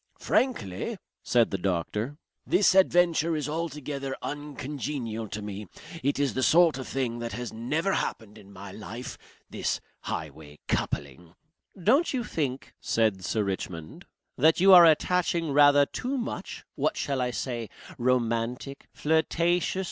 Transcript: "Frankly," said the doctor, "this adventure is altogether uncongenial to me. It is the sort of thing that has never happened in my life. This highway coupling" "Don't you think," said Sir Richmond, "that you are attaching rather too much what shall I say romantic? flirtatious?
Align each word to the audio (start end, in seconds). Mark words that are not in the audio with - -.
"Frankly," 0.17 0.97
said 1.21 1.51
the 1.51 1.59
doctor, 1.59 2.17
"this 2.43 2.73
adventure 2.73 3.35
is 3.35 3.47
altogether 3.47 4.17
uncongenial 4.23 5.27
to 5.27 5.43
me. 5.43 5.67
It 6.01 6.17
is 6.17 6.33
the 6.33 6.41
sort 6.41 6.79
of 6.79 6.87
thing 6.87 7.19
that 7.19 7.33
has 7.33 7.53
never 7.53 7.93
happened 7.93 8.35
in 8.39 8.51
my 8.51 8.71
life. 8.71 9.15
This 9.47 9.79
highway 9.99 10.57
coupling" 10.67 11.35
"Don't 11.89 12.15
you 12.15 12.23
think," 12.23 12.73
said 12.79 13.23
Sir 13.23 13.43
Richmond, 13.43 14.07
"that 14.39 14.59
you 14.59 14.73
are 14.73 14.87
attaching 14.87 15.51
rather 15.51 15.85
too 15.85 16.17
much 16.17 16.65
what 16.73 16.97
shall 16.97 17.21
I 17.21 17.29
say 17.29 17.69
romantic? 17.99 18.87
flirtatious? 18.95 19.79